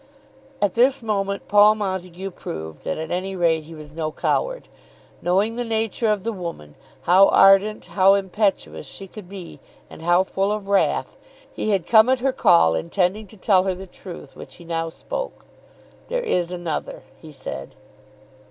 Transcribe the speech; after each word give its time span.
At 0.63 0.73
this 0.73 1.03
moment 1.03 1.47
Paul 1.47 1.75
Montague 1.75 2.31
proved 2.31 2.83
that 2.85 2.97
at 2.97 3.11
any 3.11 3.35
rate 3.35 3.65
he 3.65 3.75
was 3.75 3.93
no 3.93 4.11
coward. 4.11 4.67
Knowing 5.21 5.57
the 5.57 5.63
nature 5.63 6.07
of 6.07 6.23
the 6.23 6.33
woman, 6.33 6.73
how 7.03 7.27
ardent, 7.27 7.85
how 7.85 8.15
impetuous 8.15 8.87
she 8.87 9.07
could 9.07 9.29
be, 9.29 9.59
and 9.91 10.01
how 10.01 10.23
full 10.23 10.51
of 10.51 10.67
wrath, 10.67 11.17
he 11.53 11.69
had 11.69 11.85
come 11.85 12.09
at 12.09 12.17
her 12.21 12.33
call 12.33 12.73
intending 12.73 13.27
to 13.27 13.37
tell 13.37 13.65
her 13.65 13.75
the 13.75 13.85
truth 13.85 14.35
which 14.35 14.55
he 14.55 14.65
now 14.65 14.89
spoke. 14.89 15.45
"There 16.07 16.23
is 16.23 16.51
another," 16.51 17.03
he 17.21 17.31
said. 17.31 17.75